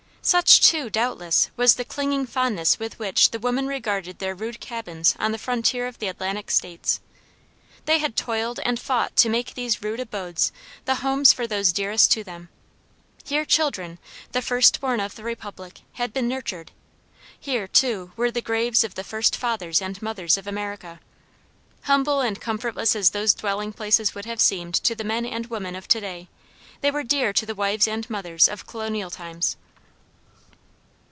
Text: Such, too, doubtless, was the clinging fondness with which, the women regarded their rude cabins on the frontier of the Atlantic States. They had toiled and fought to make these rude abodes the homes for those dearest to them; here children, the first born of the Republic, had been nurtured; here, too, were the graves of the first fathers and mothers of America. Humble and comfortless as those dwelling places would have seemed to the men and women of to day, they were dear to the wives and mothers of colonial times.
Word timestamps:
Such, 0.23 0.61
too, 0.61 0.91
doubtless, 0.91 1.49
was 1.57 1.73
the 1.73 1.83
clinging 1.83 2.27
fondness 2.27 2.77
with 2.77 2.99
which, 2.99 3.31
the 3.31 3.39
women 3.39 3.65
regarded 3.65 4.19
their 4.19 4.35
rude 4.35 4.59
cabins 4.59 5.15
on 5.17 5.31
the 5.31 5.39
frontier 5.39 5.87
of 5.87 5.97
the 5.97 6.07
Atlantic 6.07 6.51
States. 6.51 6.99
They 7.85 7.97
had 7.97 8.15
toiled 8.15 8.59
and 8.59 8.79
fought 8.79 9.15
to 9.15 9.29
make 9.29 9.55
these 9.55 9.81
rude 9.81 9.99
abodes 9.99 10.51
the 10.85 10.95
homes 11.01 11.33
for 11.33 11.47
those 11.47 11.71
dearest 11.73 12.11
to 12.11 12.23
them; 12.23 12.49
here 13.25 13.45
children, 13.45 13.97
the 14.31 14.43
first 14.43 14.79
born 14.79 14.99
of 14.99 15.15
the 15.15 15.23
Republic, 15.23 15.79
had 15.93 16.13
been 16.13 16.27
nurtured; 16.27 16.71
here, 17.39 17.67
too, 17.67 18.11
were 18.15 18.29
the 18.29 18.43
graves 18.43 18.83
of 18.83 18.93
the 18.93 19.03
first 19.03 19.35
fathers 19.35 19.81
and 19.81 19.99
mothers 20.03 20.37
of 20.37 20.45
America. 20.45 20.99
Humble 21.85 22.21
and 22.21 22.39
comfortless 22.39 22.95
as 22.95 23.09
those 23.09 23.33
dwelling 23.33 23.73
places 23.73 24.13
would 24.13 24.25
have 24.25 24.39
seemed 24.39 24.75
to 24.75 24.93
the 24.93 25.03
men 25.03 25.25
and 25.25 25.47
women 25.47 25.75
of 25.75 25.87
to 25.87 25.99
day, 25.99 26.29
they 26.81 26.91
were 26.91 27.01
dear 27.01 27.33
to 27.33 27.45
the 27.47 27.55
wives 27.55 27.87
and 27.87 28.07
mothers 28.07 28.47
of 28.47 28.67
colonial 28.67 29.09
times. 29.09 29.57